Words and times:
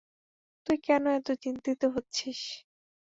তুই 0.67 0.77
কেন 0.85 1.03
এতো 1.11 1.33
চিন্তিত 1.43 1.81
হচ্ছিস? 1.95 2.39